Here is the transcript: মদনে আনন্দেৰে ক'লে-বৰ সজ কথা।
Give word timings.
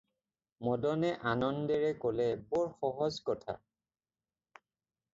মদনে 0.67 1.11
আনন্দেৰে 1.33 1.93
ক'লে-বৰ 2.05 2.67
সজ 2.81 3.23
কথা। 3.31 3.59